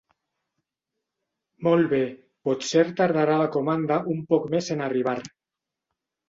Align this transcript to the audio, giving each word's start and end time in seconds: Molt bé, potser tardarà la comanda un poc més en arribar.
Molt 1.67 1.89
bé, 1.91 1.99
potser 2.49 2.85
tardarà 3.03 3.37
la 3.43 3.51
comanda 3.57 3.99
un 4.15 4.25
poc 4.33 4.49
més 4.55 4.73
en 4.79 4.83
arribar. 4.89 5.17